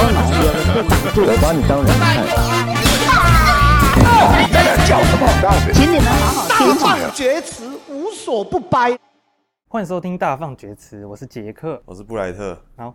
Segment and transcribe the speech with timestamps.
[0.00, 2.24] 当然不要在这挡住，我把你当人看。
[4.88, 5.28] 叫什么？
[5.74, 6.80] 请你们好好听。
[6.80, 8.98] 大放厥词，无所不掰。
[9.68, 12.58] 欢迎收听《大放厥词》，我是杰克，我是布莱特。
[12.78, 12.94] 好，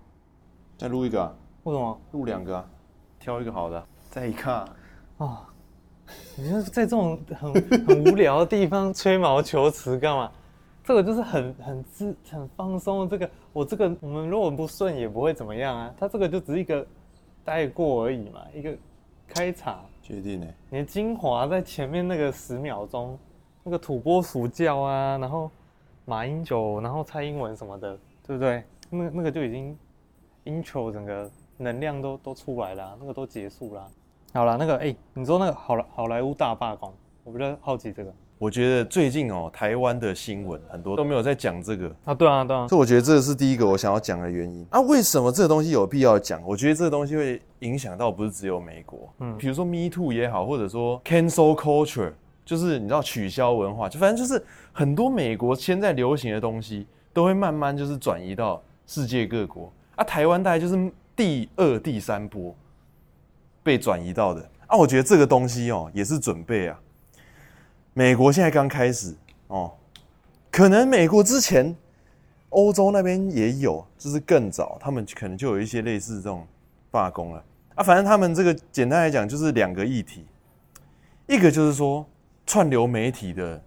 [0.80, 1.32] 再录一个、啊，
[1.66, 2.02] 为什么？
[2.12, 2.66] 录两个、啊，
[3.20, 4.66] 挑一个好的，再一看。
[5.18, 5.38] 哦，
[6.36, 7.54] 你说在这种很
[7.86, 10.32] 很无聊的地方吹毛求疵干嘛？
[10.86, 13.10] 这个就是很很自很放松。
[13.10, 15.94] 这个我这个我们如果不顺也不会怎么样啊。
[16.00, 16.86] 他这个就只是一个
[17.44, 18.74] 带过而已嘛，一个
[19.28, 19.84] 开场。
[20.04, 20.46] 决定呢？
[20.70, 23.18] 你的精华在前面那个十秒钟，
[23.64, 25.50] 那个土拨鼠叫啊，然后
[26.06, 28.64] 马英九，然后蔡英文什么的，对不对？
[28.92, 29.76] 那那个就已经
[30.44, 31.28] intro 整个
[31.58, 33.90] 能量都都出来了，那个都结束了。
[34.32, 38.14] 好了，那个哎、欸，你说那个好莱好莱坞大罢工，我比较好奇这个。
[38.38, 44.82] 我觉得最近哦，台湾的新闻很多都没有在讲这个啊，对啊，对啊，所以我觉得这是第一个我想要讲的原因啊。
[44.82, 46.42] 为什么这个东西有必要讲？
[46.46, 52.12] 我觉得这个东西会影响到不是只有美国，嗯，比如说 Me Too 也好，或者说 Cancel Culture，
[52.44, 60.04] 就是你知道取消文化，就反正就是很多美国现在流行的东西都会慢慢就是转移到世界各国啊。
[60.04, 62.54] 台湾大概就是第二、第三波
[63.64, 64.78] 被转移到的啊。
[64.78, 66.78] 我觉得这个东西哦，也是准备啊。
[67.98, 69.16] 美国现在刚开始
[69.48, 69.72] 哦，
[70.52, 71.74] 可能美国之前
[72.50, 76.46] 欧洲那边也有，就是更早，他们可能就有一些类似这种
[76.92, 77.42] 罢工了
[77.74, 77.82] 啊。
[77.82, 80.26] 反正他们这个简单来讲就是两个议题，
[81.26, 82.06] 一个就是说
[82.46, 83.64] 串流媒体的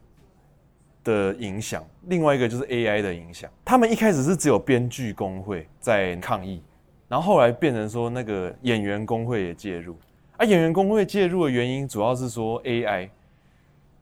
[1.04, 3.50] 的影响，另外一个就是 AI 的影响。
[3.64, 6.62] 他们一开始是只有编剧工会在抗议，
[7.08, 9.96] 然后后来变成说那个演员工会也介入
[10.36, 10.44] 啊。
[10.44, 13.08] 演员工会介入的原因主要是说 AI。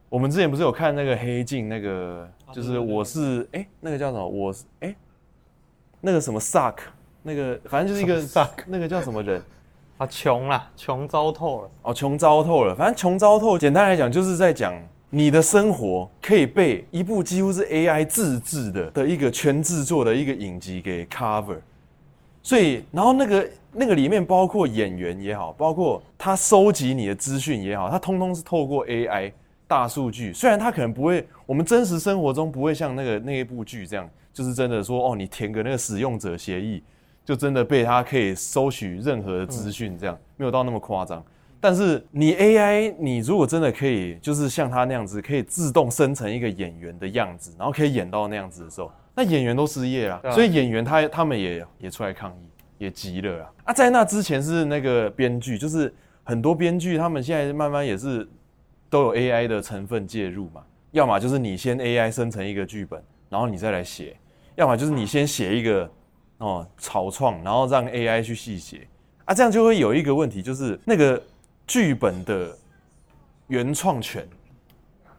[0.08, 4.26] 我们之前不是有看那个黑镜，那个就是我是哎、欸，那个叫什么？
[4.26, 4.96] 我是哎、欸，
[6.00, 6.76] 那个什么 Suck，
[7.22, 9.42] 那个反正就是一个 Suck，那个叫什么人
[9.98, 10.06] 啊？
[10.06, 12.74] 穷啦，穷糟透了哦，穷糟透了。
[12.74, 14.72] 反正穷糟透，简单来讲就是在讲
[15.10, 21.58] 你的生活可以被一部几乎是 AI 自制的的一个全制作的一个影集给 cover。
[22.42, 29.32] 所以，然后那个那个里面包括演员也好，包括他收集你的资讯也好，他通通是透过 AI。
[29.68, 36.82] 大数据虽然它可能不会，我们真实生活中不会像那个那一部剧这样，就是真的说哦，你填个那个使用者协议，
[37.24, 41.24] 就真的被它可以收取任何的资讯，这样没有到那么夸张。
[41.58, 52.46] 但是你 AI，你如果真的可以，就是像他那样子，可以自动生成一个演员的样子，然后可以演到那样子的时候，那演员都失业了，所以演员他他们也也出来抗议，
[52.78, 53.52] 也急了啊。
[53.64, 58.28] 啊，在那之前是那个编剧，就是很多编剧他们现在慢慢也是。
[58.96, 60.64] 都有 AI 的成分介入嘛？
[60.92, 64.16] 要么就是你先 AI 生成一个剧本，然后你再来写；
[64.54, 65.90] 要么就是你先写一个
[66.38, 68.88] 哦草创，然后让 AI 去细写
[69.26, 69.34] 啊。
[69.34, 71.22] 这样就会有一个问题，就是那个
[71.66, 72.56] 剧本的
[73.48, 74.26] 原创权，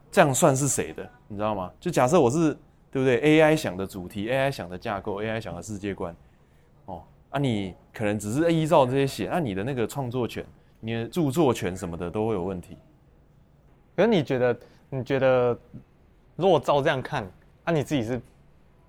[0.09, 1.07] 这样算是谁的？
[1.27, 1.71] 你知道吗？
[1.79, 2.57] 就假设我是
[2.89, 6.15] 对不对？AI 想的主题，AI 想的架构，AI 想的世界观，
[6.85, 10.43] 哦啊，你可能只是依照这些写，那你的那个创作权、
[10.79, 12.75] 你的著作权什么的都会有问题。
[13.97, 14.57] 可是你觉得？
[14.89, 15.59] 你觉得
[16.37, 17.29] 如果照这样看，
[17.65, 18.21] 那、啊、你自己是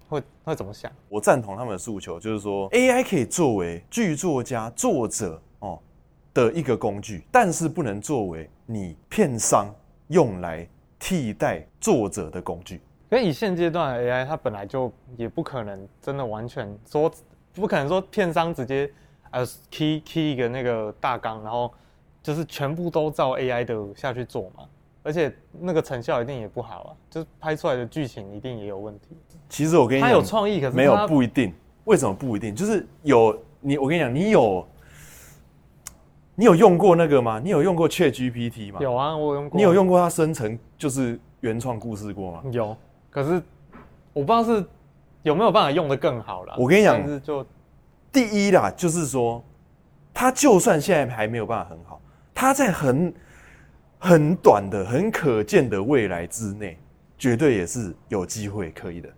[0.09, 0.93] 会会怎么想？
[1.09, 5.77] 我赞同他们的诉求，就是说 AI 可以作为剧作家、作者哦
[6.33, 9.75] 的一个工具，但是不能作为你片商
[10.07, 10.65] 用来
[11.01, 12.77] 替代作者的工具。
[13.11, 17.13] 因为以现阶段的 AI，它本来就也不可能真的完全说，
[17.55, 18.89] 不可能说片商直接
[19.33, 21.75] 呃 key key 一个那个大纲，然后
[22.23, 24.65] 就是全部都照 AI 的下去做嘛。
[25.09, 29.17] 而且那个成效一定也不好啊，就是拍出来的剧情一定也有问题。
[29.49, 31.51] 其实我跟你讲，他有创意，可是没有不一定。
[31.85, 32.55] 为什么不一定？
[32.55, 34.69] 就是有你，我跟你讲，你有
[36.35, 37.41] 你有用过那个吗？
[37.43, 38.81] 你有用过 ChatGPT 吗？
[38.83, 39.57] 有啊，我有用过。
[39.57, 42.43] 你有用过它生成就是原创故事过吗？
[42.53, 42.77] 有，
[43.09, 43.43] 可是
[44.13, 44.63] 我不知道是
[45.23, 46.55] 有没有办法用的更好了。
[46.59, 47.47] 我跟你讲，是就
[48.13, 49.43] 第一啦，就是说，
[50.13, 51.99] 它就算现在还没有办法很好，
[52.35, 53.11] 它在很。
[53.99, 56.79] 很短的、很可见的未来之内，
[57.19, 59.09] 绝对也是有机会可以的，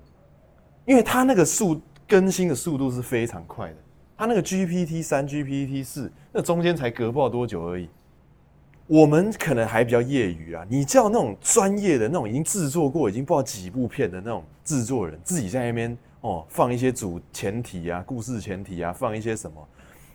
[0.86, 3.76] 因为它那个速更新的速度是非常快的。
[4.16, 7.88] 它那个 GPT 三、GPT 四，那中间才隔不了多久而已。
[8.86, 19.68] 我们可能还比较业余啊，你叫那种专业的那种已经制作过、已经不知道几部片的那种制作人，自己在那边哦放一些主前提啊、故事前提啊，放一些什么，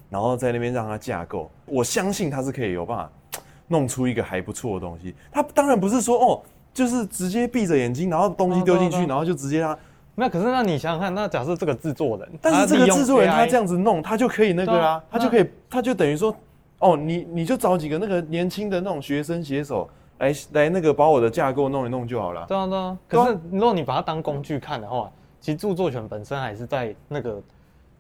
[0.10, 3.12] 然后在那边让它架构，我相信它是可以有办法。
[3.68, 6.42] 弄出一个还不错的东西，他当然不是说哦，
[6.74, 9.80] 就是直接闭着眼睛，然后东西丢进去，然后就直接让它
[10.18, 16.34] 那可是那你想想看，那假设这个制作人，但是这个制作人他这样子弄，他他就可以那个啊，啊他就可以，他就等于说，
[16.80, 19.90] 哦，你你就找几个那个年轻的那种学生写手
[20.20, 22.46] 来来那个把我的架构弄一弄就好了。
[22.48, 22.98] 对啊对啊。
[23.10, 27.42] 可是如果你把它当工具看的话，其实著作权本身还是在那个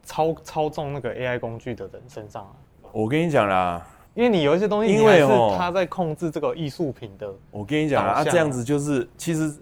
[0.03, 2.51] 操操纵那个 AI 工具的人身上啊。
[2.93, 3.85] 我跟你讲啦，
[4.15, 7.31] 因为你有一些东西，因为是他在控制这个艺术品的。
[7.51, 9.53] 我跟你讲啊，这样子就是其实。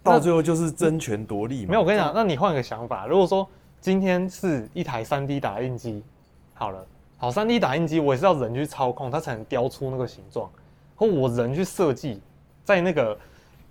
[0.00, 1.70] 到最后就是争权夺利嘛。
[1.70, 3.46] 没有，我跟你讲，那你换个想法，如果说
[3.78, 6.02] 今天是一台三 D 打印机，
[6.54, 6.86] 好了，
[7.18, 10.48] 好三 D 打印机，我也是要人去操控，它才能雕出那个形状，
[10.94, 12.22] 或我人去设计，
[12.64, 13.18] 在那个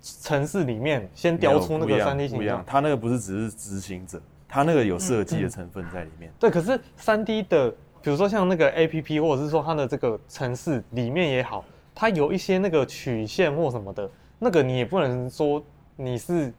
[0.00, 2.62] 城市里面先雕出那个三 D 形状。
[2.64, 6.30] 它那个不是只是执行者，它那个有设计的成分在里面。
[6.38, 7.74] 对，可是三 D 的，
[8.08, 11.62] 比如说像那个 APP，或者是说它的这个城市里面也好，
[11.94, 15.62] 它有一些那个曲线或什么的，那个你也不能说。
[15.94, 16.50] 你是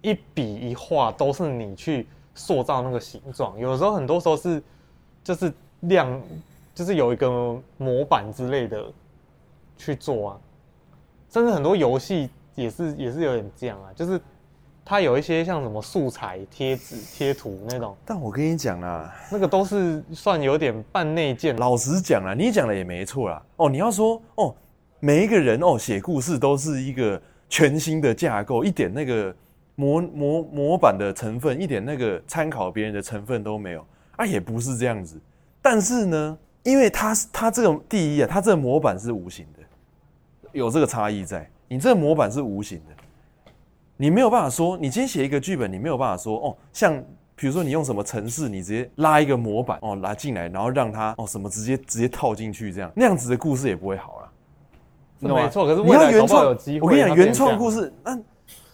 [0.00, 4.60] 一笔一画都是你去塑造那个形状，有时候很多时候是
[5.22, 6.20] 就是量，
[6.74, 8.90] 就是有一个模板之类的
[9.76, 10.40] 去做啊，
[11.30, 14.20] 甚至很多游戏也是也是有点这样啊，就是
[14.86, 17.94] 它有一些像什么素材贴纸贴图那种。
[18.06, 21.54] 但我跟你讲啊，那个都是算有点半内建。
[21.56, 23.42] 老实讲啊，你讲的也没错啦。
[23.56, 24.54] 哦，你要说哦，
[25.00, 27.20] 每一个人哦写故事都是一个。
[27.48, 29.32] 全新的架构，一点那个
[29.76, 33.86] 模模模板的成分，一点那个参考别人的成分都没有
[34.16, 35.16] 啊，也不是这样子。
[35.62, 41.48] 但是呢，因为它它这个第一啊，它这个模板是无形的，有这个差异在。
[41.68, 42.96] 你这个模板是无形的，
[43.96, 47.02] 你没有办法说，你今天写一个剧本，你没有办法说哦，像
[47.34, 54.28] 比如说你用什么程式，你直接拉一个模板哦拉进来，然后让它哦什么直接直接套进去，这样那样子的故事也不会好了。
[55.18, 56.44] 没错，可是你要原创，
[56.80, 58.18] 我跟你讲，原创故事，那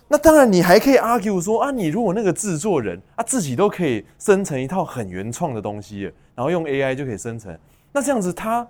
[0.09, 7.57] 那当然你还可以 argue 说啊，你如果那个制作人啊自己都可以生成一套很原创的东西，然后用 AI 就可以生成，
[7.93, 8.67] 那这样子他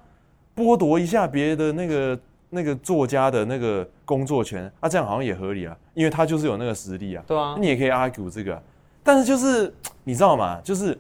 [0.55, 2.19] 剥夺一下别的那个
[2.55, 7.25] 那个作家的那个工作权啊，这样好像也合理啊，因为他就是有那个实力啊。
[7.27, 8.63] 对啊，你也可以 argue 这个，
[9.03, 9.73] 但是就是
[10.05, 10.61] 你知道吗？
[10.63, 10.97] 就是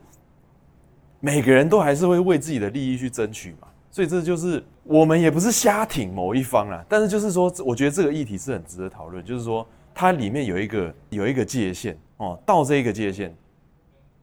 [1.20, 3.68] 每个人都还是会为自己的利益去争取嘛。
[3.90, 9.22] 所以这就是我们也不是瞎挺某一方啦，但是就是说，我觉得这个议题是很值得讨论。
[9.22, 13.36] 就是说，它里面有一个有一个界限哦，到这一个界限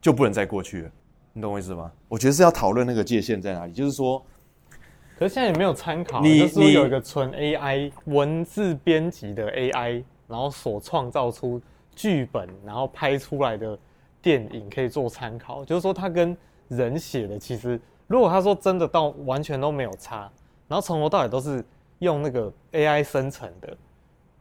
[0.02, 0.92] 就不能再过去了，
[1.34, 1.92] 你懂我意思吗？
[2.08, 3.72] 我觉得是要讨论那个界限在哪里。
[3.72, 4.26] 就是说，
[5.20, 11.62] 可是现在也没有参考，你就是说有一个纯 AI 文字编辑的 AI，然后所创造出
[11.94, 13.78] 剧本，然后拍出来的
[14.22, 15.66] 电影可以做参考。
[15.66, 16.38] 就是说，它跟
[16.70, 17.78] 人写的其实。
[18.08, 20.32] 如果他说真的到完全都没有差，
[20.70, 21.64] 然后从头到尾都是
[22.00, 23.78] 用那个 AI 生成的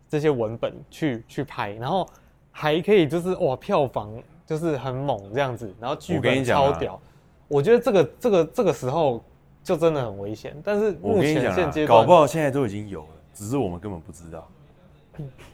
[0.08, 2.08] 这些文本去去拍，然后
[2.50, 4.10] 还可以就是哇票房
[4.46, 6.98] 就是很猛这样子，然后剧本超屌，
[7.48, 9.22] 我觉得这个这个这个时候
[9.68, 10.56] 就真的很危险。
[10.64, 14.48] 但是目前现阶段搞不好现在都已经有了，只是我们根本不知道。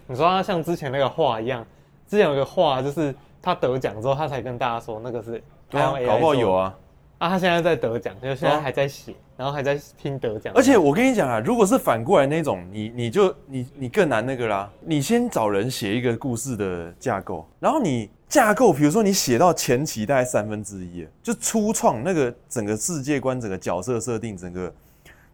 [0.06, 1.66] 你说他像之前那个画一样，
[2.06, 3.12] 之前有个画就是
[3.42, 6.78] 他得奖之后，他才跟大家说那个是他用 AI 搞不好有啊。
[7.18, 10.52] 啊，他现在在得奖，就现在还在写，哦、然后还在拼得奖。
[10.54, 14.70] 而且我跟你讲啊，如果是反过来那种，你你就你你更难那个啦。
[14.80, 24.74] 你先找人写一个故事的架构，然后你架构，比如说你写到前期大概三分之一，就初创那个整个世界观、整个角色设定、整个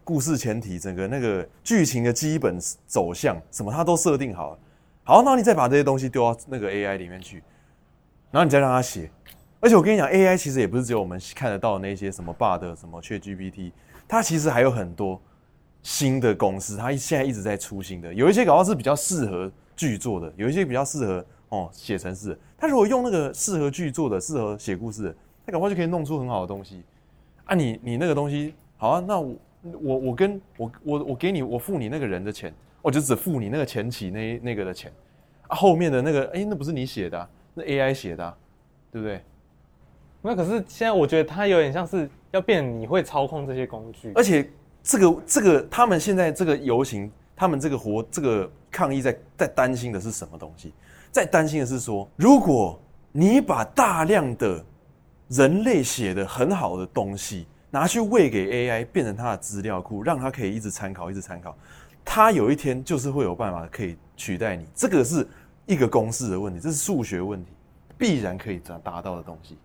[0.03, 4.59] 故事前提、整个那个剧情的基本走向什么，它都设定好了。
[5.03, 7.41] 好，那你再把这些东西丢到那个 AI 里面去，
[8.29, 9.09] 然后你再让他写。
[9.59, 13.71] 而且我跟你讲，AI 其实也不是只有我们看得到的那些什么 Bard 什么却 GPT，
[14.07, 15.19] 它其实还有很多
[15.81, 18.13] 新的公司，它现在一直在出新的。
[18.13, 22.37] 有一些搞不好是比较适合剧作的，有一些比较适合哦写程式。
[22.57, 25.15] 他如果用那个适合剧作的、适合写故事的，
[25.45, 26.83] 它搞不好就可以弄出很好的东西。
[27.45, 34.91] 啊你，你你那个东西好啊，那我我我跟我我我给你，我付你那个人的钱，我就只付你那个前期那那个的钱
[35.47, 38.37] 啊，后面的那个哎、欸，那不是你写的、啊，那 AI 写的、啊，
[38.91, 39.21] 对不对？
[40.21, 44.49] 那可是现在我觉得它有点像是要变，你会操控这些工具，而且
[44.83, 50.73] 这个这个他们现在这个游行，他们这个活这个抗议在在担心的是什么东西？
[51.11, 52.79] 在担心的是说，如果
[53.11, 54.63] 你把大量的
[55.27, 61.55] 人类写的很好的东西拿去喂给 AI，变成它的资料库，让它可以一直参考，一直参考，
[62.03, 64.65] 它有一天就是会有办法可以取代你。
[64.73, 65.27] 这个是
[65.65, 67.51] 一个公式的问题，这是数学问题，
[67.97, 69.57] 必然可以达达到的东西。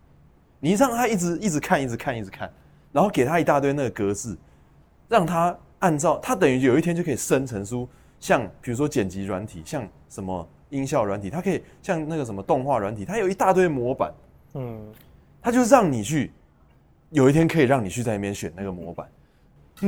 [0.59, 2.51] 你让他一直一直看，一直看，一直看，
[2.91, 4.35] 然后给他一大堆那个格式，
[5.07, 7.87] 让他按照他等于有一天就可以生成出
[8.19, 14.13] 像比如说剪辑软体，像什么音效软体，它可以像那个什么动画软体，它有一大堆模板，
[14.53, 14.79] 嗯，
[15.41, 16.31] 它就是让你去，
[17.11, 19.07] 有一天可以让你去在那边选那个模板，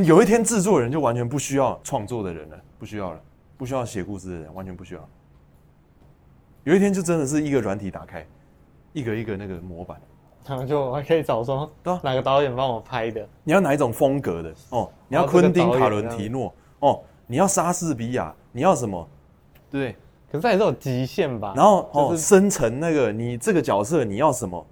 [0.06, 3.22] 有一天制作人就完全不需要创作的人了，不需要了，
[3.58, 5.10] 不需要写故事的人，完全不需要。
[6.64, 8.26] 有一天就真的是一个软体打开，
[8.94, 10.00] 一个一个那个模板。
[10.46, 11.72] 然后就我还可以找说，
[12.02, 13.28] 哪个导演帮我拍的？
[13.44, 14.54] 你要哪一种风格的？
[14.70, 19.08] 哦，你要昆汀卡伦提诺哦，你要莎士比亚，你要什么？
[19.70, 19.96] 对？
[20.32, 21.54] 可是还是有极限吧。
[21.56, 24.66] 然后哦，生成那个你这个角色你要什么？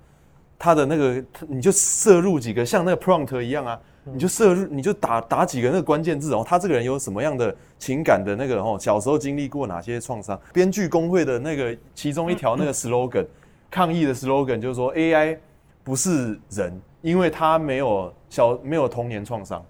[0.60, 10.40] 他的那个你就摄入几个像那个 prompt 一样啊，你就摄入你就打打几个那个关键字哦，他这个人有什么样的情感的那个哦，小时候经历过哪些创伤？
[10.54, 13.26] 编剧工会的那个其中一条那个 slogan，
[13.70, 15.38] 抗议的 slogan 就是说 AI。
[15.84, 19.64] 不是人，因为他没有小没有童年创伤。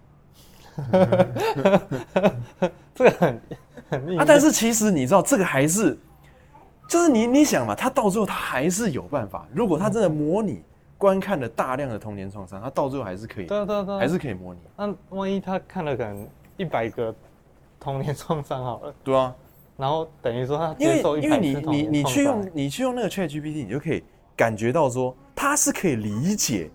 [2.96, 3.40] 这个很很
[4.18, 5.98] 啊，但是其实你知道，这个还是
[6.90, 9.48] 就是你你想嘛，他到最后他还是有办法。
[9.54, 10.62] 如果他真的模拟
[10.98, 14.60] 观看了大量的童年创伤，他到最后还是可以，对对对，还是可以模拟。
[14.76, 16.28] 那万一他看了可能
[16.58, 17.14] 一百个
[17.80, 19.36] 童年创伤好了，对啊，
[19.76, 24.04] 然后等于说他接受一百次童年创伤，因为因为你你你去用你去用那个 ChatGPT，你就可以
[24.36, 25.16] 感觉到说。
[25.40, 26.68] 他是可以理解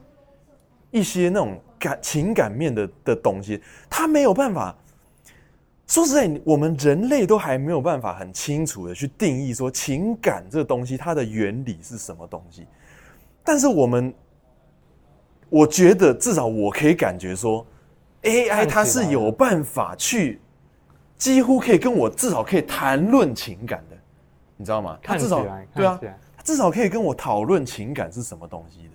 [0.92, 4.72] 一些那种感情感面的的东西，他没有办法。
[5.92, 12.66] 说实在，我们人类都还没有办法很清楚的去定义说情感这个东西它的原理是什么东西。
[13.44, 14.14] 但是我们，
[15.50, 17.66] 我觉得至少我可以感觉说
[18.22, 20.40] ，AI 它是有办法去
[21.18, 23.96] 几乎可以跟我至少可以谈论情感的，
[24.56, 24.96] 你知道吗？
[25.02, 25.44] 它至少
[25.74, 26.00] 对啊。
[26.34, 28.94] 它至少可以跟我讨论情感是什么东西的。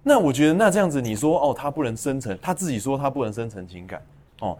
[0.00, 4.00] 那我觉得，那这样子你说哦，它不能生成，他自己说他不能生成情感
[4.38, 4.56] 哦。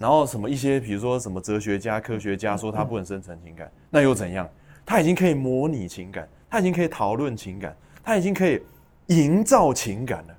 [0.00, 4.48] 然后什么一些，比如说什么哲学家、科学家说他不能生成情感，那又怎样？
[4.86, 8.62] 他已经可以模拟情感，他已经可以讨论情感，他已经可以
[9.08, 10.34] 营造情感了，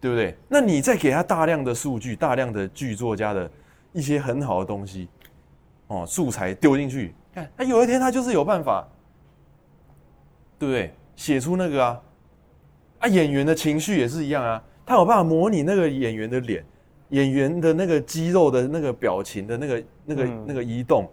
[0.00, 0.36] 对不对？
[0.48, 3.48] 那你再给他大量的数据、大量的剧作家的
[3.92, 5.08] 一些很好的东西
[5.86, 8.86] 哦，素材丢进去，看他有一天他就是有办法。
[10.56, 10.94] 对不对？
[11.16, 12.02] 写出那个啊，
[13.00, 16.64] 啊，演员的情绪也是一样啊，他有办法模拟那个演员的脸，
[17.10, 21.08] 演员的那个肌肉的那个表情的那个那个那个移动，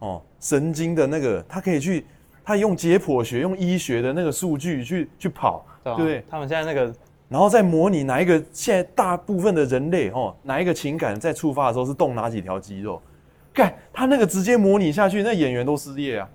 [0.00, 2.04] 哦，神经的那个，他可以去，
[2.44, 6.24] 他用解剖学、用医学的那个数据去去跑，对不对？
[6.28, 6.94] 他们现在那个，
[7.28, 13.00] 然后再模拟哪一个现在大部分的人类哦，哪一个情感在触发的时候是动哪几条肌肉？
[13.52, 16.28] 干，他那个直接模拟下去，那演员都失业啊。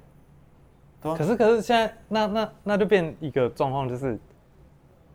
[1.02, 4.20] 可是，可是现在那那那就变一个状况，就是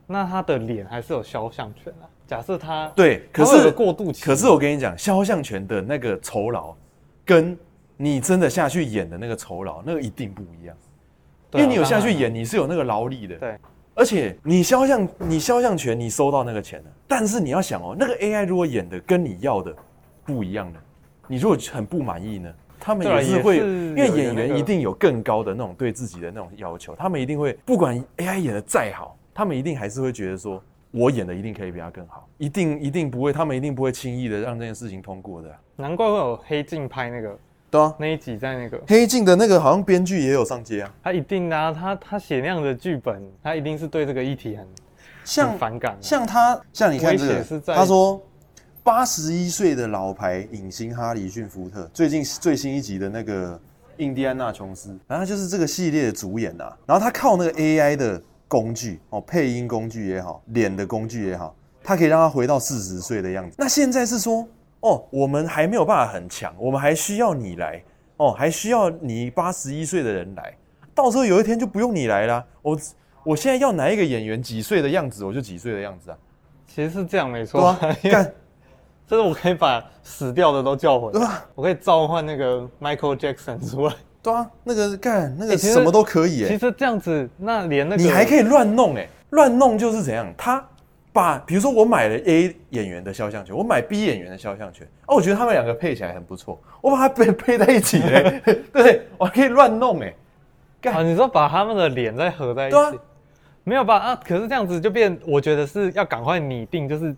[0.06, 2.06] 那他的脸还是有肖像权啊。
[2.32, 6.74] 假设他对，可是过渡期，可是我跟你讲，肖像权的那个酬劳，
[7.26, 7.54] 跟
[7.98, 10.74] 你真的下去演的那个酬劳，那个一定不一样。
[11.52, 13.36] 因为你有下去演，你是有那个劳力的。
[13.36, 13.58] 对，
[13.94, 16.90] 而且你肖像，你肖像权，你收到那个钱了。
[17.06, 19.76] 但是你要想哦，那个 AI 如果演的跟你要的
[20.24, 20.78] 不一样的，
[21.28, 22.50] 你如果很不满意呢？
[22.80, 35.48] 他们也是会，因为演员一定有更高的那种对自己的那种要求，他们一定会不管 AI 演的再好，他们一定还是会觉得说，我演的一定可以比他更好，一定一定不会，他们一定不会轻易的让这件事情通过的。
[35.74, 37.36] 难怪会有黑镜拍那个，
[37.68, 44.66] 对啊，那一集在那个黑镜的那个好像编剧也有上街啊，他一定啊，他他写那样的剧本，他一定是对这个议题很
[45.24, 48.22] 像很反感，像他像你看这个，他说。
[48.84, 53.56] 八十一岁的老牌影星哈里逊福特，最近最新一集的那个
[53.98, 56.64] 印第安纳琼斯，然后就是这个系列的主演呐。
[56.84, 58.20] 然后他靠那个 AI 的
[58.52, 63.56] 工具哦，配音工具也好，脸的工具也好，它可以让他回到四十岁的样子。
[63.58, 64.46] 那现在是说
[64.80, 67.82] 哦，我们还没有办法很强，我们还需要你来
[68.18, 70.54] 哦，还需要你八十一岁的人来。
[70.94, 72.78] 到时候有一天就不用你来啦，我
[73.24, 76.18] 我现在要哪一个演员几岁的样子，我就几岁的样子啊。
[76.66, 78.30] 其实是这样没错， 干、啊。
[79.06, 81.40] 就是我可以把死掉的都叫回来？
[81.54, 86.52] 我可以召唤那个 Michael Jackson 出来，对啊，那个干那个什么都可以哎、欸。
[86.52, 90.32] 其实这样子，那连那个你还可以乱弄哎、欸，乱弄就是怎样？
[90.38, 90.64] 他
[91.12, 98.40] 把比如说我买了 A 演员的肖像权，我买 B 演员的肖像权，哦，我觉得他们两个配起来很不错，我把它配配在一起哎，
[98.72, 100.14] 对，我还可以乱弄哎、
[100.80, 100.94] 干。
[100.94, 102.92] 啊，你说把他们的脸再合在一起，啊、
[103.64, 103.98] 没有吧？
[103.98, 107.14] 啊，可是这样子就变，我觉得是要赶快拟定，就是。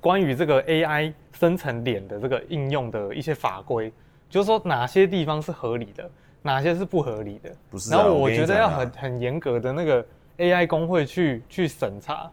[0.00, 3.92] 关于这个 AI 生成脸的这个应用的一些法规，
[4.30, 6.08] 就是说哪些地方是合理的，
[6.42, 7.50] 哪些是不合理的。
[7.70, 10.04] 不是、啊，然后我觉得要很很严格的那个
[10.38, 12.30] AI 工会去去审查，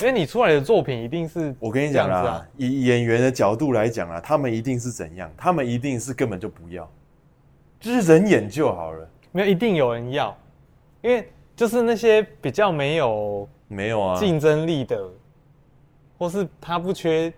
[0.00, 1.54] 因为你出来的作品一定是。
[1.58, 5.30] 我跟你讲啦，以演员的角度来讲啊，他们一定是怎样？
[5.36, 6.88] 他们一定是根本就不要。
[7.80, 9.08] 就是人演就好了。
[9.32, 10.36] 没有一定有人要，
[11.00, 15.02] 因为就是那些比较没有没有啊竞争力的，
[16.16, 17.32] 或是他不缺，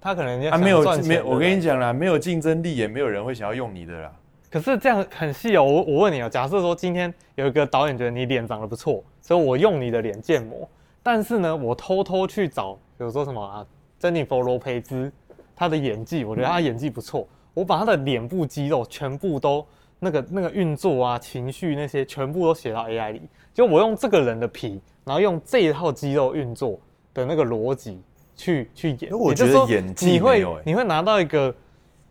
[0.00, 4.12] 他可能要啊没有没有，我跟你讲啦，没有竞争力也没有人会想要用你的啦。
[4.48, 10.68] 可是这样很细哦，我我问你哦，假设说今天有一个导演觉得你脸长得不错，所以我用你的脸建模，
[11.02, 13.66] 但是呢，我偷偷去找，比如说什么啊，
[13.98, 15.12] 珍妮佛罗培兹，
[15.54, 19.66] 他的演技，我觉得他演技不错，我把他的脸部肌肉全部都
[19.98, 23.22] 那个那个运作啊、情绪那些全部都写到 AI 里，
[23.52, 26.78] 就我用这个人的皮，然后用这一套肌肉运作
[27.12, 28.00] 的那个逻辑
[28.36, 31.54] 去去演，我觉得演技你会你会拿到一个。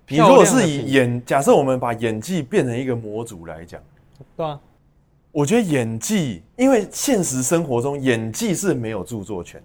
[0.07, 3.81] 你如果是以演，假设我们把演技变成一个模组来讲，
[4.37, 4.59] 对啊，
[5.31, 9.59] 我觉得演技，因为现实生活中演技是没有著作权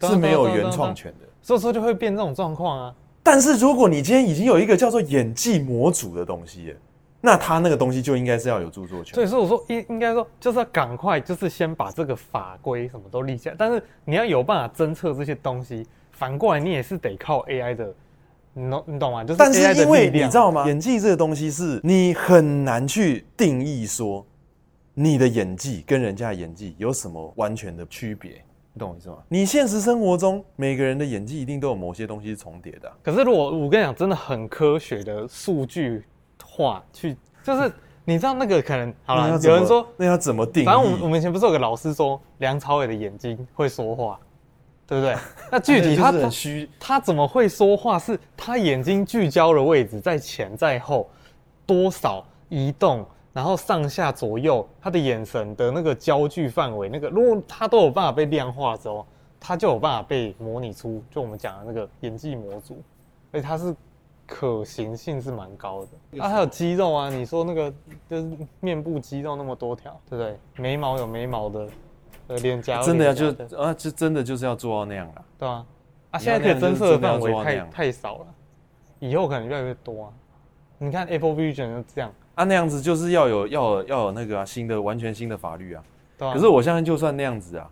[0.00, 2.94] 的，是没有原创权的，所以说就会变这种状况啊。
[3.22, 6.76] 但是如果你今天已经有一个叫做演技模组的东西了，
[7.20, 9.14] 那他那个东西就应该是要有著作权。
[9.14, 17.94] 所以说我说应应该说就是要赶快，就是先把这个法规什么都立下来，但是你要有办法侦测这些东西，反过来你也是得靠 AI 的。
[18.54, 19.24] 你懂你懂吗？
[19.24, 20.64] 就是，但是因为你知道吗？
[20.66, 24.24] 演技这个东西是你很难去定义说
[24.94, 28.42] 你的演技跟人家的演技有什么完全的区别，
[28.72, 29.16] 你懂我意思吗？
[29.28, 32.94] 你现实生活中每个人的演技一定都有某些东西是重叠的啊。
[33.02, 36.04] 可是如果我跟你讲，真的很科学的数据
[36.44, 37.72] 化去，就是
[38.04, 40.66] 你知道那个可能好了，有人说那要怎么定义？
[40.66, 44.20] 反正我们我们以前不是有个老师说梁朝伟的眼睛会说话。
[44.86, 45.16] 对不对？
[45.50, 47.98] 那具体他很虚，他怎么会说话？
[47.98, 51.08] 是他眼睛聚焦的位置在前在后，
[51.66, 59.06] 多少移动，然后上下左右，他的眼神的那个焦距范围，那个如果他都有办法被量化之后，
[59.40, 62.82] 他就有办法被模拟出，就我们讲的那个演技模组，
[63.30, 63.74] 所以他是
[64.26, 66.20] 可行性是蛮高的。
[66.20, 67.72] 啊，还有肌肉啊，你说那个
[68.08, 70.38] 就是面部肌肉那么多条，对不对？
[70.56, 71.68] 眉毛有眉毛的。
[72.28, 73.28] 呃，脸颊真的要就
[73.58, 75.66] 啊，就真的就是要做到那样了，对啊，
[76.12, 78.26] 啊，现在可以侦测的范围太太少了，
[78.98, 80.12] 以后可能越来越多啊。
[80.78, 85.82] 你看 Apple Vision 就这样啊，那样子就是要有要有要有那个啊新的完全新的法律啊。
[86.18, 86.32] 对啊。
[86.34, 87.70] 可是我相信就算那样子啊，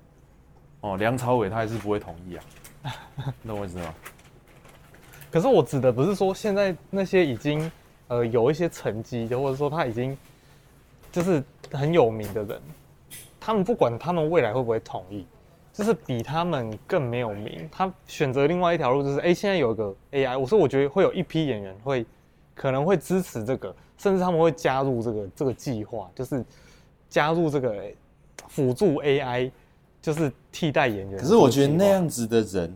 [0.83, 2.45] 哦，梁朝伟他还是不会同意啊，
[3.47, 3.95] 懂我意思吗？
[5.33, 7.71] 可是我指的不是说现在那些已经
[8.09, 10.17] 呃有一些成绩的，或者说他已经
[11.11, 12.61] 就是很有名的人。
[13.45, 15.27] 他们不管他们未来会不会同意，
[15.73, 17.69] 就是比他们更没有名。
[17.73, 20.39] 他选择另外一条路，就是哎，现在有一个 AI。
[20.39, 22.07] 我说我觉得会有一批演员会
[22.55, 26.45] 可能会支持这个，甚至他们会加入这个这个计划，就是
[27.09, 27.83] 加入这个
[28.47, 29.51] 辅助 AI，
[30.01, 31.19] 就是替代演员。
[31.19, 32.73] 可是我觉得那样子的人，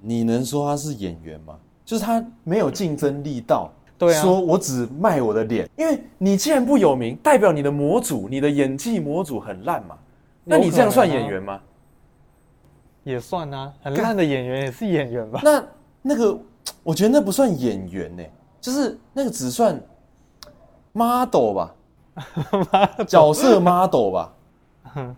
[0.00, 1.58] 你能说他是演员吗？
[1.84, 3.70] 就是他没有竞争力到。
[3.98, 9.96] 对啊，说我只卖我的脸，因为你既然不有名，代表你的模组、你的演技模组很烂嘛。
[10.48, 11.60] 那你这样算演员吗？
[13.02, 15.40] 也算啊，很烂的演员也是演员吧？
[15.42, 15.64] 那
[16.02, 16.38] 那个，
[16.82, 19.80] 我觉得那不算演员呢、欸，就是那个只算
[20.92, 21.74] model 吧，
[23.06, 24.32] 角色 model 吧。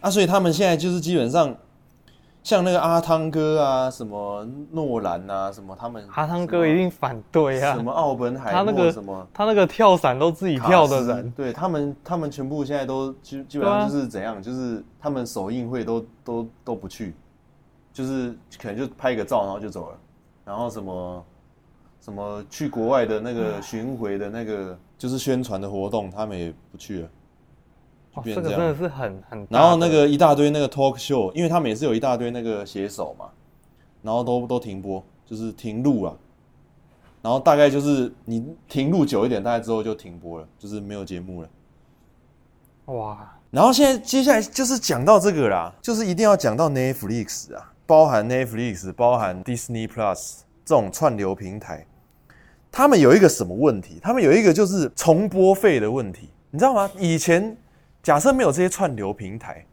[0.00, 1.54] 啊，所以他们现在就是基本上。
[2.46, 7.74] 像那个阿汤哥啊，什么诺兰啊，什么他们阿汤哥一定反对啊。
[7.74, 17.16] 什么奥本海默他那个什么，他那个跳伞都自己跳的人，对他们，他们全部现在都基基本上就是怎样，就是他们首映会都都都不去，
[17.92, 18.32] 就是
[18.62, 19.98] 可能就拍一个照然后就走了，
[20.44, 21.24] 然后什么
[22.00, 27.08] 什么去国外的那个巡回的那个就是宣传的活动，他们也不去了。
[28.24, 33.26] 这，这个真的是很很，然后那个一大堆那个 talk show，因为他们也是有一大堆那个写手嘛，
[34.02, 36.16] 然后都都停播，就是停录了，
[37.22, 41.48] 然后大概就是你停录久一点，大概之后就停播了，就是没有节目了。
[42.86, 43.32] 哇！
[43.50, 51.86] 然后现在接下来就是讲到这个啦，就是一定要讲到 Netflix 啊，包含 Netflix，包含 Disney Plus 这种串流平台，
[52.70, 53.98] 他们有一个什么问题？
[54.02, 56.90] 他们有一个就是重播费的问题，你知道吗？
[56.98, 57.56] 以前。
[58.06, 59.66] 假设没有这些串流平台，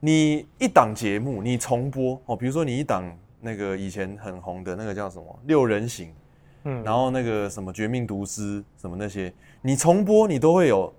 [0.00, 3.04] 你一档节目你重播哦，比如说你一档
[3.42, 6.10] 那个以前很红的那个叫什么六人行，
[6.62, 10.90] 嗯，然后那个什么绝命毒师什么那些，你重播你都会有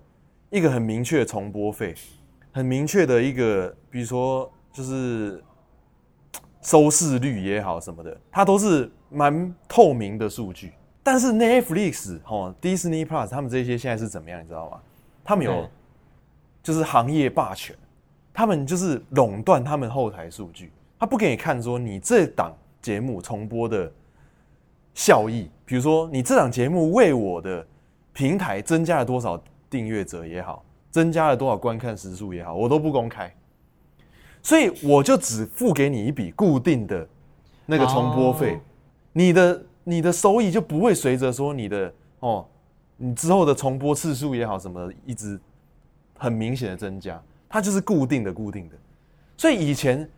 [0.52, 1.96] 一个很明确的重播费，
[2.52, 5.44] 很明确的一个，比如说就是
[6.62, 10.74] 收视率也好什么的，它都是蛮透明的数据。
[11.02, 14.80] 但是 Netflix 哦，Disney Plus 他们这些现在是怎么样，你知道吗？
[15.24, 15.68] 他们有。
[16.66, 17.76] 嗯就是行业霸权，
[18.34, 22.52] 他们就是垄断他们后台数据，他不给你看说你这档
[22.82, 23.92] 节目重播的
[24.96, 27.64] 效益比如说你这档节目为我的
[28.14, 33.32] 平台增加了多少订阅者也好，增加了多少观看时数也好，我都不公开，
[34.42, 37.08] 所以我就只付给你一笔固定的
[37.68, 38.60] 那个重播费，
[39.14, 42.44] 你的你的收益就不会随着说你的哦，
[42.98, 45.40] 你之后的重播次数也好什么一直
[46.18, 48.76] 很明显的增加，它就是固定的固定的，
[49.38, 50.10] 所以以前。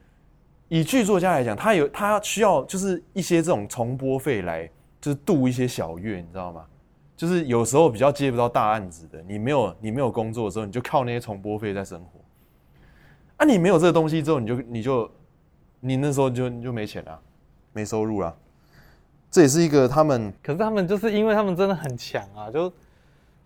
[0.70, 6.66] 以剧作家来讲，他有他需要就是一些这种重播费来，就是度一些小月，你知道吗？
[7.16, 12.20] 就是有时候比较接不到大案子的，你没有你没有工作的时候，你就靠那些重播费在生活。
[13.38, 15.12] 啊，你没有这个东西之后，你就你就
[15.80, 17.18] 你那时候就你就没钱了，
[17.72, 18.36] 没收入了。
[19.32, 22.70] 这也是一个他们，可是他们就是因为他们真的很强啊，就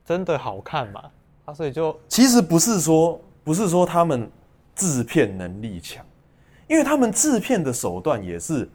[0.04, 1.04] 真的好看嘛，
[1.46, 4.30] 啊，所以就其实不是说不是说他们
[4.76, 6.06] 制片能力强。
[6.68, 8.66] 因为他们制片的手段也是，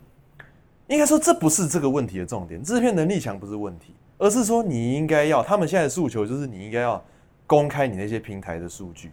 [0.86, 2.62] 应该说这不是这个问题的重点。
[2.62, 7.02] 制片能力强不是问题，而是说你应该要，他们现在的诉求就是你应该要
[7.46, 9.12] 公开你那些平台的数据，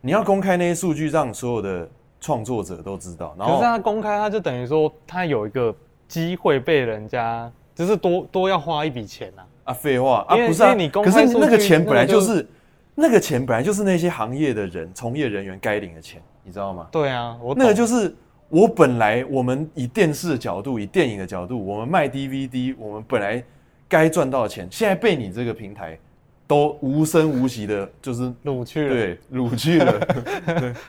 [0.00, 3.34] 你要公开那些数据，让所有的创作者都知道。
[3.36, 5.74] 然后，可是他公开，他就等于说他有一个
[6.06, 9.42] 机会被人家，就是多多要花一笔钱呐。
[9.66, 12.48] 啊，废话啊，不是啊，你公，可是那个钱本来就是
[12.94, 16.22] 那个钱本来就是那些行业的人、从业人员该领的钱。
[16.48, 16.86] 你知道吗？
[16.92, 18.14] 对啊，我那个就是
[18.48, 23.42] 我本来我们以电视的角度，以电影的角度，我们卖 DVD，我们本来
[23.88, 25.98] 该赚到的钱，现在被你这个平台
[26.46, 29.98] 都无声无息的，就是掳去了，对，掳去了，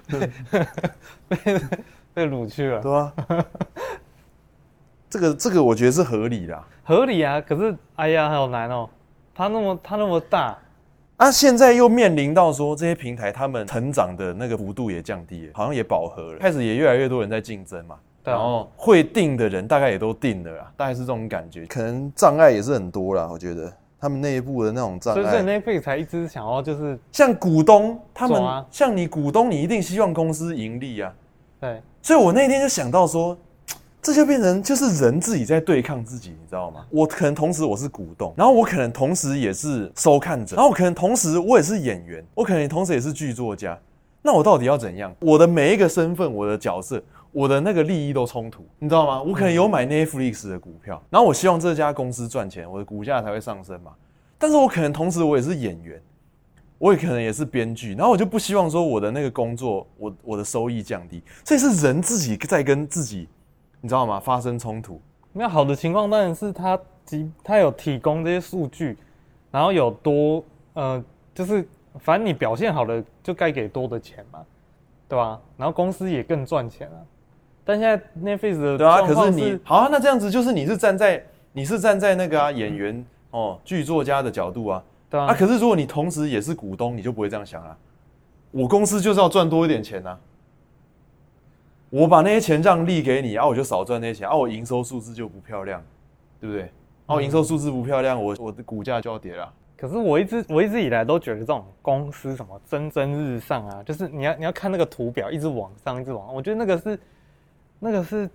[1.28, 1.60] 被
[2.14, 3.14] 被掳去了，对啊，
[5.10, 7.40] 这个这个我觉得是合理的，合理啊。
[7.40, 8.90] 可是哎呀，好难哦，
[9.34, 10.58] 它那么它那么大。
[11.16, 17.96] 啊，现在又面临到说这些平台他们成长的那个幅度也降低了，好像也饱和了，开始也越来越多人在竞争嘛。
[18.24, 18.38] 对啊。
[18.38, 21.66] 然后会定的人大概也都定了啦，大概是这种感觉。
[21.66, 25.24] 可能障碍也是很多啦，我觉得他们内部的那种障碍。
[25.24, 31.12] 所以 Netflix 才一直想要就是像股东，他们像你股东，你一定希望公司盈利啊。
[31.60, 31.82] 对。
[32.04, 33.36] 所以我那天就想到说。
[34.08, 36.86] 这就变成就是人自己在对抗自己，你知道吗？
[36.90, 43.78] 我可能同时我是股东，然后我可能同时也是收看者，然后我可能同时我也是演员，我可能同时也是剧作家。
[44.22, 45.14] 那我到底要怎样？
[45.20, 49.22] 我的每一个身份，我的角色，我的那个利益都冲突，你知道吗？
[49.22, 53.92] 我可能有买 Netflix 的股票，然后我希望这家公司赚钱，我的股价才会上升嘛。
[54.38, 56.02] 但是我可能同时我也是演员，
[56.78, 61.22] 我也可能也是编剧，然后我就不希望说我的那个工作，我我的收益降低。
[61.44, 63.28] 所以是人自己在跟自己。
[63.80, 64.20] 你知道吗？
[64.20, 65.00] 发生冲突，
[65.34, 68.98] 那好的情况当然是他提他有提供这些数据，
[69.52, 71.68] 然后有多呃，就是
[72.00, 74.40] 反正你表现好了就该给多的钱嘛，
[75.08, 75.40] 对吧？
[75.56, 77.06] 然后公司也更赚钱了。
[77.64, 85.26] 但现在 Netflix 的对啊，可是你好啊，那这样子就是你是站在你是站在那个啊演员哦剧作家的角度啊，对啊。
[85.28, 87.78] 啊，可是如果你同时也是股东，你就不会这样想啊。
[88.52, 90.18] 我公司就是要赚多一点钱啊。
[91.90, 95.82] 我把那些钱让利给你，然后我就少赚那些钱，啊，我营收数字就不漂亮，
[96.40, 96.62] 对不对？
[96.62, 99.50] 然后营收数字不漂亮，我我的股价就要跌了。
[99.78, 107.00] 可是我一直我一直以来都觉得这种公司什么蒸蒸日上啊，就是你要你要看那个图表一直往上一直往上，我觉得那个是
[107.80, 108.30] 那个是，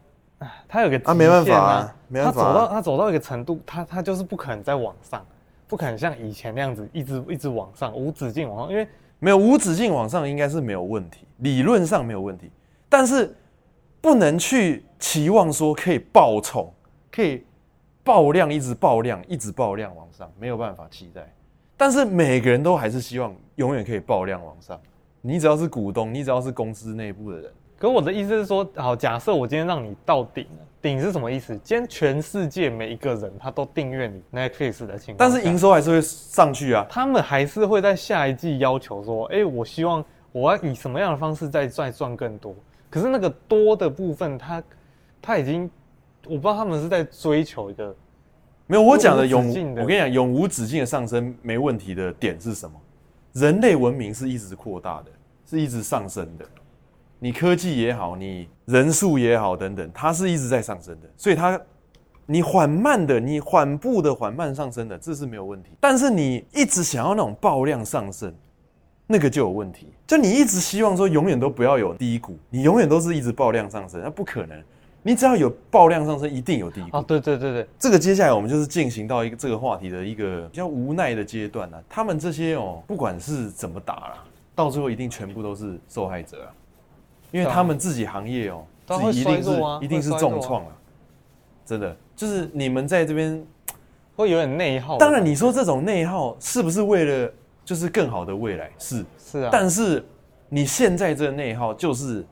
[0.67, 5.23] 它有个极限啊，没办法啊，没办法啊，它走到它走到一个程度，它它就是不可能再往上，
[5.69, 8.89] 不可能像以前那样子一直一直往上无止境往上，因为
[9.19, 12.51] 没有无止境往上应该是没有问题，理论上没有问题，
[12.89, 13.37] 但是。
[14.03, 16.71] 不能去期望说可以爆冲，
[17.09, 17.45] 可以
[18.03, 21.33] 爆量，一直爆量，一直爆量往上，没有办法期待。
[21.77, 24.79] 但是每个人都还是希望永远可以爆量往上。
[25.21, 27.53] 你只要是股东，你只要是公司内部的人。
[27.79, 31.57] 可我的意思是说，好，假设我今天让你到顶了，顶是什么意思？
[31.63, 36.85] 今天全世界每一个人他都订阅你 Netflix 的情况，但是营收还是会上去啊。
[36.91, 42.53] 他们还是会在下一季要求说，哎，我希望我要以什么样的方式再再赚更多。
[42.93, 44.63] 可是那个多的部分，它
[45.23, 45.63] 它已经，
[46.27, 47.97] 我不知道他们是在追求一个，
[48.67, 52.79] 没有我讲的永，我跟你讲，永无止境的上升没问题的点是什么？
[53.33, 55.07] 人类文明是一直扩大的，
[55.49, 56.45] 是一直上升的。
[57.19, 61.09] 你科技也好，你人数也好，等等，它是一直在上升的。
[61.17, 61.59] 所以它，
[62.27, 65.71] 你缓慢的，你缓步的缓慢上升的，这是没有问题。
[65.81, 68.31] 但是你一直想要那种爆量上升。
[69.07, 74.63] 那个就有问题，就你一直希望说永远都不要有低谷，你永远都是一直爆量上升，那不可能。
[75.05, 76.97] 你只要有爆量上升，一定有低谷。
[76.97, 81.83] 哦，对对对对，这个接下来我们就是进行到一个这个话题的一个比较无奈的阶段了、啊。
[81.89, 86.55] 他们这些哦，不管是怎么打啦，到最后一定全部都是受害者啊，
[87.33, 90.73] 因为他们自己行业哦，自己一定是一定是重创啊，
[91.67, 91.97] 真的。
[92.15, 93.45] 就是你们在这边
[94.15, 94.99] 会有点内耗。
[94.99, 97.33] 当然，你说这种内耗是不是为了
[97.73, 98.71] 就是更好的未来？
[98.79, 99.49] 是是啊。
[99.51, 100.05] 但是
[100.51, 102.23] 你现在这个内耗就是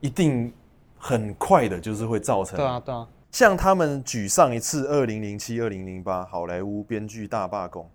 [0.00, 0.50] 一定
[0.96, 2.56] 很快的，就是会造成。
[2.56, 3.06] 对啊对啊。
[3.30, 7.86] 像他们举上一次二零零七、二零零八好莱坞编剧大罢工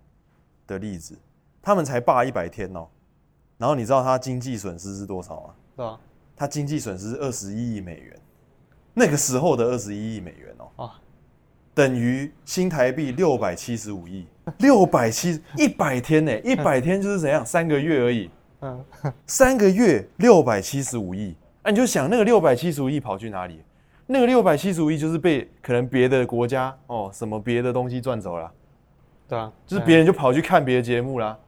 [0.64, 1.18] 的例子，
[1.60, 2.86] 他们才罢一百天哦。
[3.56, 5.54] 然后你知道他经济损失是多少吗？
[5.76, 5.98] 对啊，
[6.36, 8.16] 他经济损失是二十一亿美元，
[8.94, 11.00] 那个时候的二十一亿美元哦，啊，
[11.74, 14.24] 等于新台币六百七十五亿，
[14.58, 18.30] 六百七一百天呢，一百天就是怎样，三个月而已，
[18.60, 18.84] 嗯，
[19.26, 23.62] 三个月六百七十五亿，啊，你就想那个六百七十五亿跑去哪里？
[24.06, 28.50] 那个六百七十五亿就是被可能别的国家哦什么别的东西赚走了，
[29.28, 31.38] 对啊，就是别人就跑去看别的节目啦，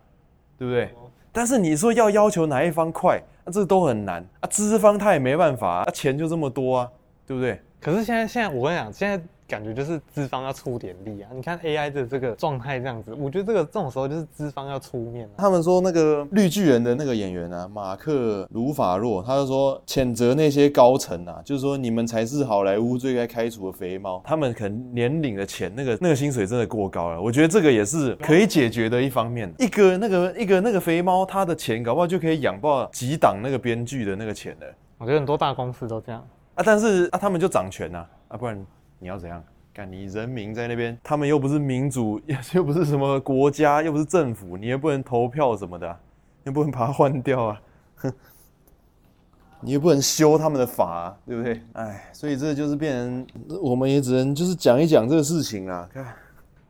[0.59, 0.91] 对不对？
[1.33, 4.49] 但是你说要要求哪一方快，那、啊、这都很难啊。
[4.49, 6.91] 资方他也没办法啊，钱就这么多啊，
[7.27, 7.61] 对不对？
[7.81, 9.25] 可是现在现在我跟你讲，现在。
[9.51, 11.29] 感觉就是资方要出点力啊！
[11.35, 15.35] 你看 AI 的这个状态这样子，我觉得这个这种时候就是资方要出面啊。
[15.37, 24.23] 他们说那个绿巨人的那个演员啊，马克·鲁法洛，他就说谴责那些高层啊，就是说你们才是好莱坞最该开除的肥猫。
[24.25, 27.21] 他们可能年领的钱，那个那个薪水真的过高了。
[27.21, 29.53] 我觉得这个也是可以解决的一方面。
[29.59, 34.67] 一个那个一个那个肥猫，他的钱搞不好就可以养爆几档那个编剧的那个钱了。
[34.99, 36.23] 我觉得很多大公司都这样
[36.55, 38.67] 啊，但是啊，他们就掌权啊，啊，不然
[39.01, 39.43] 你要怎样？
[39.73, 42.21] 看你人民在那边，他们又不是民主，
[42.55, 45.99] 又不是什么国家，又不是政府，你也不能投票什么的，啊，
[46.43, 47.63] 你也不能把它换掉啊，
[47.95, 48.13] 哼，
[49.63, 51.61] 你也不能修他们的法，啊，对不对？
[51.75, 53.27] 哎，所以这就是变成，
[53.63, 56.05] 我们也只能就是讲一讲这个事情啊，看。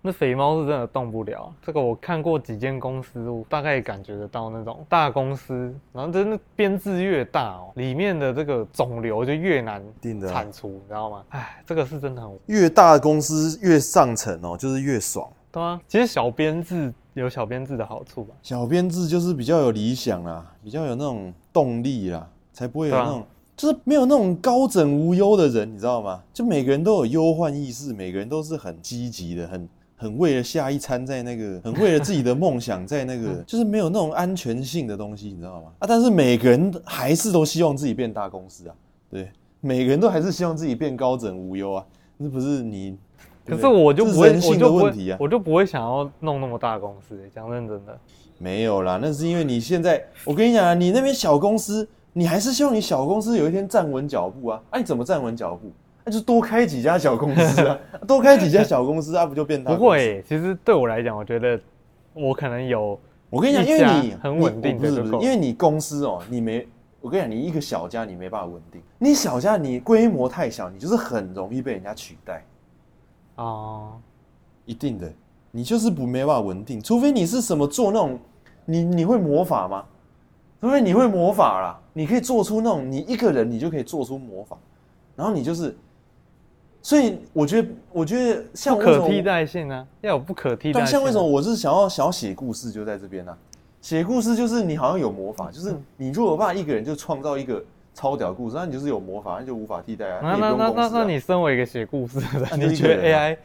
[0.02, 9.82] 那肥猫是真的动不了，这个我看过几间公司，我大概也感觉得到那种大公司，然后真的编制越大哦，里面的这个肿瘤就越难
[10.26, 11.22] 铲除，你知道吗？
[11.28, 12.30] 哎，这个是真的很。
[12.46, 15.28] 越大的公司越上层哦，就是越爽。
[15.52, 18.34] 对啊，其实小编制有小编制的好处吧。
[18.42, 26.22] 小编制就是比较有理想啦，比较有那种动力啦，才不会有那种，就是没有那种高枕无忧的人，你知道吗？
[26.32, 29.68] 就每个人都有忧患意识，每个人都是很积极的，很。
[30.00, 35.72] 很为了下一餐，在那个，很为了自己的梦想，在那个， 就是没有那种安全性的东西，你知道吗？
[35.78, 38.74] 啊，但是每个人还是都希望自己变大公司啊，
[39.10, 39.28] 对，
[39.60, 41.84] 每个人都还是希望自己变高枕无忧啊，
[42.16, 42.96] 那不是你？
[43.44, 44.38] 可是我就不会，
[45.18, 47.98] 我就不会想要弄那么大公司，讲认真的。
[48.38, 55.70] 没有啦，那是因为你现在，我跟你讲啊，你那边小公司，你还是希望你小公司有一天站稳脚步啊，啊，你怎么站稳脚步？
[56.04, 59.74] 那就多开几家小公司啊，多开几家小公司啊，不就变大？
[59.74, 61.60] 不会，其实对我来讲，我觉得
[62.14, 62.98] 我可能有。
[63.28, 66.66] 我跟你讲，因为你很稳定，不是不是，因为你公司哦，你没，
[67.00, 72.44] 我跟你讲，你一个小家你没办法稳定，你小家你规模太小，你就是很容易被人家取代。
[73.36, 73.92] 哦，
[74.64, 75.08] 一定的，
[75.52, 78.18] 你就是不没办法稳定，除非你是什么做那种，
[78.64, 79.84] 你你会魔法吗？
[80.60, 84.58] 除非你会魔法啦，你可以做出那种，你一个人你就可以做出魔法，
[85.14, 85.76] 然后你就是。
[86.82, 90.86] 所以我觉得，我觉得像不可替代性啊，要有不可替代性。
[90.86, 93.38] 像为什么我是想要想要写故事，就在这边呢、啊？
[93.82, 97.62] 写故事就是你好像有魔法，就是你如果把一个人就创造一个
[97.94, 100.20] 超屌故事，那你就是有魔法，那就无法替代啊。
[100.22, 103.36] 那那那那那你身为一个写故事的，你觉得 AI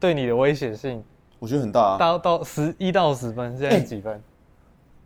[0.00, 1.02] 对你的威胁性？
[1.38, 1.98] 我觉得很大啊。
[1.98, 4.20] 到到十一到十分，现在几分？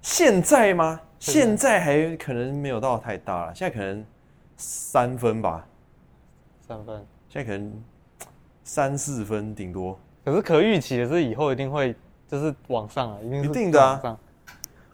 [0.03, 1.01] 现在吗？
[1.19, 4.05] 现在还可能没有到太大了，现在可能
[4.57, 5.67] 三分吧。
[6.67, 7.03] 三分。
[7.37, 7.71] 现在可能
[8.65, 11.95] 三四分顶多，可是可预期的是以后一定会
[12.27, 14.19] 就是往上啊，一定一定的啊。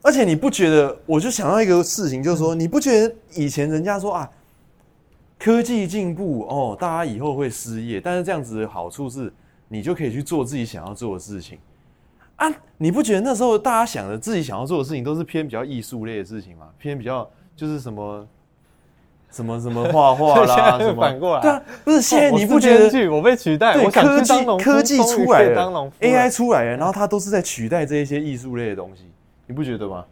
[0.02, 0.98] 而且你不觉得？
[1.06, 4.28] 我就想到一个事情，就是说，你不觉得以前人家说啊，
[5.38, 9.32] 科技进步哦，大家以后会失业，但是这样子的好处是，
[9.68, 11.60] 你就可以去做自己想要做的事情
[12.34, 12.52] 啊。
[12.76, 16.70] 你不觉得那时候大家想的自己想要做的事情都是偏比较艺术类的事情吗？
[16.76, 18.26] 偏比较就是什么？
[19.32, 21.40] 什么什么画画啦， 什么反过来？
[21.40, 23.72] 对啊，不是现在你不觉得我被取代？
[23.72, 29.10] 对，科技科技出来了，AI 出来了，然后它都是在取代这一些艺术类的东西，
[29.46, 30.04] 你不觉得吗？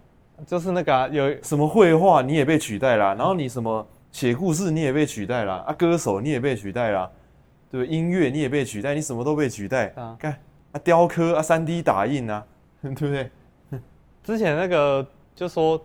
[0.47, 7.11] 就是那个有什么绘画你也被取代啦，然后你什么写故事你也被取代啦，啊，歌手你也被取代啦，
[7.71, 10.17] 对，音乐你也被取代，你什么都被取代啊？
[10.19, 10.33] 看
[10.73, 12.43] 啊，雕刻啊，三 D 打印啊，
[12.81, 13.31] 对不对？
[14.25, 15.07] 之前那个
[15.37, 15.79] 就说。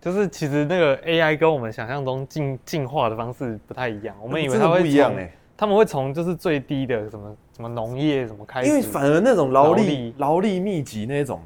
[0.00, 11.42] 就是其实那个 AI 跟我们想象中进进化的方式不太一样，我们以为它会不一样哎，他们会从就是最低的什么什么农业什么开始，因为反而那种劳力劳力密集那种，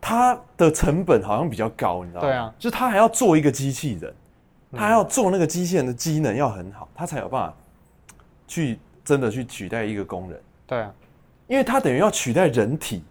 [0.00, 2.28] 它的成本好像比较高，你知道吗？
[2.28, 4.14] 对啊，就他还要做一个机器人，
[4.72, 7.54] 他还要做那个机器人的机能要很好，他才有办法
[8.46, 10.40] 去真的去取代一个工人。
[10.66, 10.94] 对啊，
[11.48, 13.02] 因为他等于要取代人体，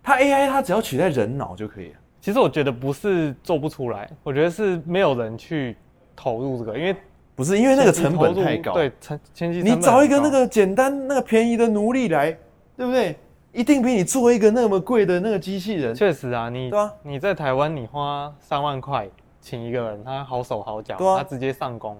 [0.00, 1.94] 他 AI 他只要取代人脑就可以了。
[2.28, 5.74] 其实我觉得不是做不出来，我觉得是没有人去
[6.14, 6.94] 投入这个，因为
[7.34, 8.74] 不是因为那个成本太高。
[8.74, 12.36] 对，前前期你找一个那个简单、那个便宜的奴隶来，
[12.76, 13.16] 对不对？
[13.50, 15.94] 一定比你做一个那么贵的那个机器人。
[15.94, 19.08] 确实啊，你对啊，你在台湾，你花三万块
[19.40, 21.98] 请一个人，他好手好脚，啊，他直接上工。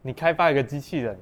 [0.00, 1.18] 你开发一个机器人，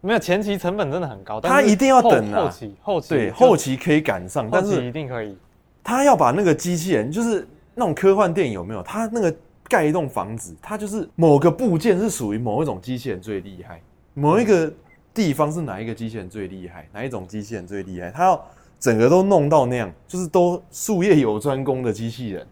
[0.00, 5.38] 没有前期成本真的很高，他一定要等后期后期对后期可以赶上，但是一定可以。
[5.84, 8.82] 他要把那个机器人，就是那种科幻电影有没有？
[8.82, 9.32] 他那个
[9.68, 13.80] 盖一栋房子，他就是某个部件是属于某一种机器人最厉害，
[14.14, 14.72] 某一个
[15.14, 18.10] 地方是哪一个机器人最厉害，哪一种机器人最厉害？
[18.10, 18.44] 他要
[18.80, 22.44] 整个都弄到那样，就是都术业有专攻的机器人，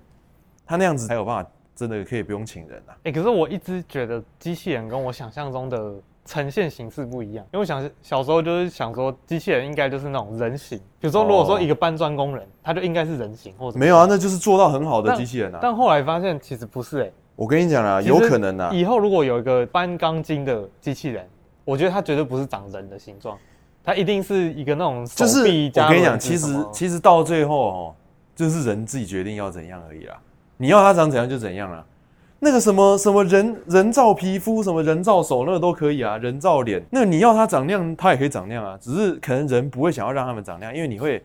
[0.64, 1.50] 他那样子才有办法。
[1.76, 2.94] 真的可以不用请人啊！
[3.02, 15.58] 哎、可是我一直觉得机器人跟我想象中的呈现形式不一样，因为我想小时候就是想说机器人应该就是那种人形，比如说如果说一个搬砖工人，他就应该是人形，或者没有啊，那就是做到很好的机器人啊。
[15.60, 18.70] 但后来发现其实不是哎、欸，我跟你讲啊，有可能啊。
[18.72, 21.28] 以后如果有一个搬钢筋的机器人，
[21.64, 23.37] 我觉得它绝对不是长人的形状，
[23.82, 25.88] 它一定是一个那种手臂加。
[25.88, 27.94] 就是我跟你讲，其实其实到最后哦，
[28.34, 30.16] 就是人自己决定要怎样而已啦。
[30.56, 31.84] 你要它长怎样就怎样了，
[32.44, 41.24] 那个什么什么人人造皮肤，什么人造手，那个都可以啊，人造脸，那你要它长那样，它也可以长那样啊，只是可能人不会想要让他们长那样，因为你会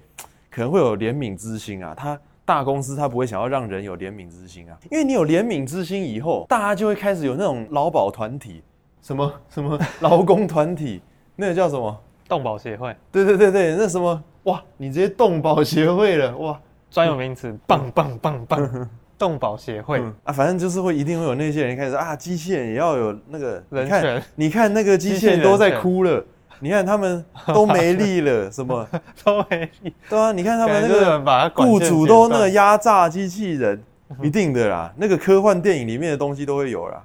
[0.49, 8.63] 可能会有怜悯之心啊，他大公司他不会想要让人有怜悯之心啊，因为你有怜悯之心以后，大家就会开始有那种劳保团体，
[9.01, 11.01] 什么什么 劳工团体，
[11.36, 11.95] 那个叫什么？
[12.29, 14.23] 动保协会，对对对对，那什么？
[14.43, 16.58] 哇，你直接动保协会了哇，
[16.89, 18.89] 专有名词，棒棒棒棒。
[19.19, 24.23] 动保协会、嗯、啊，反正就是会一定会有那些人开始说啊，机器人也要有那个人权。
[24.36, 26.23] 你看那个机器人都在哭了，
[26.62, 28.88] 你看他们 都没力了，什么
[29.23, 29.93] 都没力。
[30.10, 33.84] 对啊，你看他们那个雇主都那个压榨机器人，
[34.23, 34.91] 一定的啦。
[34.95, 37.03] 那个科幻电影里面的东西都会有啦。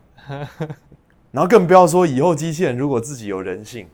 [1.33, 3.89] 然后更不要说以后机器人如果自己有人性，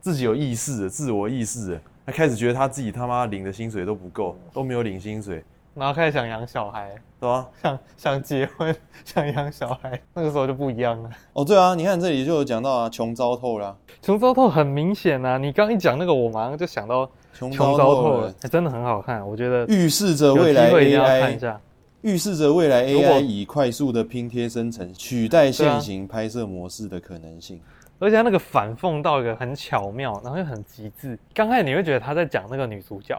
[0.00, 5.44] 自己有意识、自我意识，他开始觉得他自己他妈领的薪水都不够，都没有领薪水。
[5.74, 7.48] 然后开始想养小孩，对吧？
[7.62, 11.10] 想想结婚， 想养小孩，那个时候就不一样了。
[11.32, 13.76] 哦，对啊，你看这里就有讲到啊，穷糟透了。
[14.02, 21.56] 穷糟透很明显啊，你刚一讲那个，我马上就想到穷糟透了，真的很好看，我觉得预示着未来 AI，
[22.02, 27.60] 预示着未来 AI 以快速的拼贴生成取代现行拍摄模式的可能性。
[27.98, 31.18] 而且那个反讽到一个很巧妙，然后又很极致。
[31.34, 33.14] 刚开始你会觉得他在讲那个女主角。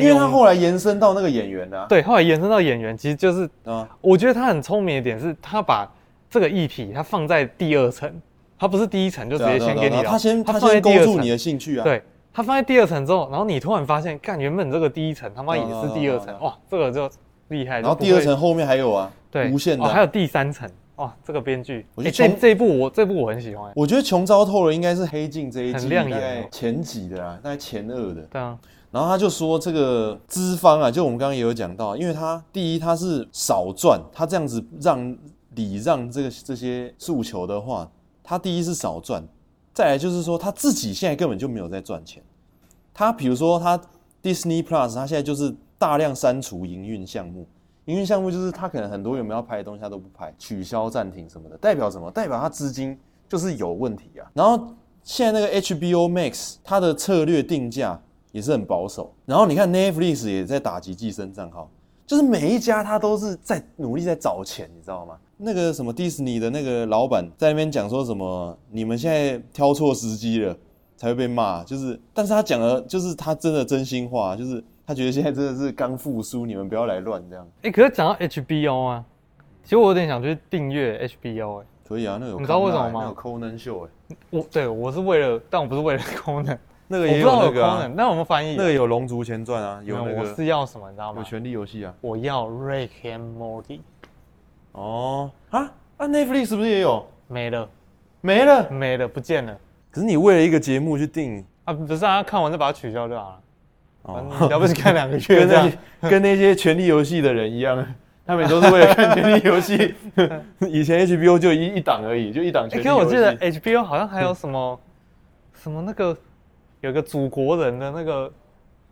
[0.00, 5.90] 因为他后来延伸到那个演员的、啊，对，后来延伸到演员，其实就是，啊，我觉得他很聪明的点是，他把
[6.30, 8.08] 这个议题他放在第二层，
[8.56, 12.00] 他不是第一层就直接先给你了，他先他先勾住你的兴趣啊，对，
[12.32, 17.10] 他放在第二层之后，然后你突然发现，干，原本这个第一层他妈也是第二层，哇，这个就
[17.48, 28.56] 厉害，然后第二层后面还有啊，对，无限的、啊哦，还有第三层，哇，这个编剧，这这一部我这部我很喜欢，我觉得穷糟透了，应该是黑镜这一季很亮眼，前几的啊，大概前二的，对啊。
[28.92, 35.16] 然后他就说，这个资方啊，就我们刚刚也有讲到，因为他第一他是少赚，他这样子让
[35.54, 37.90] 礼让这个这些诉求的话，
[38.22, 39.26] 他第一是少赚，
[39.72, 42.22] 再来就是说他自己现在根本就没有在赚钱。
[42.92, 43.80] 他比如说他
[44.22, 47.46] Disney Plus，他现在就是大量删除营运项目，
[47.86, 52.10] 营运项目就是他可能很多原本要拍的东西他都不拍，取消暂停什么的，代表什么？
[52.10, 54.30] 代表他资金就是有问题啊。
[54.34, 57.98] 然后现在那个 HBO Max，它的策略定价。
[58.32, 61.70] 也是很保守，然后你看 Netflix 也在打击寄生账号，
[62.06, 65.16] 就是每一家他都是在努力在找钱，你知道吗？
[65.36, 70.56] 那个什么迪士尼的那个老板在那边讲说什么，你们现在挑错时机了，
[70.96, 71.62] 才会被骂。
[71.64, 77.44] 就是，但是他讲的就是他真的真心话，就是他觉得现在真的是刚复苏，你们不要来乱这样。
[77.56, 79.04] 哎、欸，可是讲到 HBO 啊，
[79.64, 81.66] 其实我有点想去订阅 HBO 哎、欸。
[81.88, 83.00] 可以啊，那个有你知道为什么吗？
[83.02, 86.56] 那有 Conan 秀哎、欸，我对我是为了，但我不是为了 Conan。
[86.92, 90.20] 那个也有那个、啊，那我们翻译那个有《龙族前传》啊，有那个。
[90.20, 91.18] 我是要什么，你知道吗？
[91.20, 91.94] 有《权力游戏》啊。
[92.02, 93.80] 我要 Rick and Morty。
[94.72, 97.06] 哦啊啊！Netflix 是不是也有？
[97.28, 97.66] 没了，
[98.20, 99.56] 没了，没了，不见了。
[99.90, 101.72] 可是你为了一个节目去订啊？
[101.72, 103.40] 不是啊，看完再把它取消就好了。
[104.02, 107.86] 哦，要不是看两个月 这样， 跟那些跟那些《权力游戏》的人一样，
[108.26, 109.94] 他们都是为了看《权力游戏》。
[110.68, 112.68] 以前 HBO 就一一档而已，就一档。
[112.70, 114.78] 哎，可我记得 HBO 好像还有什么
[115.54, 116.14] 什么那个。
[116.82, 118.28] 有个祖国人的那个，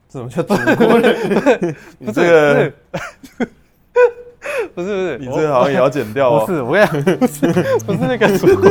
[0.06, 1.76] 怎么叫祖国人？
[1.98, 2.72] 不是这个，
[4.72, 6.46] 不是不是，你这好像也要剪掉哦。
[6.46, 7.52] 不是，我跟你讲， 不是
[7.84, 8.70] 不是那个祖国，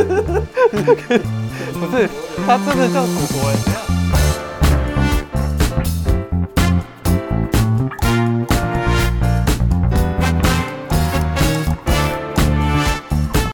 [1.74, 2.08] 不是
[2.46, 3.99] 他真的叫祖国人。